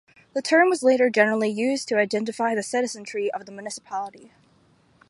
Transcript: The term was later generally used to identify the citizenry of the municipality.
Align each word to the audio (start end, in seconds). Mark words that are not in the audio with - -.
The 0.33 0.41
term 0.41 0.67
was 0.71 0.81
later 0.81 1.11
generally 1.11 1.49
used 1.51 1.87
to 1.89 1.99
identify 1.99 2.55
the 2.55 2.63
citizenry 2.63 3.31
of 3.33 3.45
the 3.45 3.51
municipality. 3.51 4.31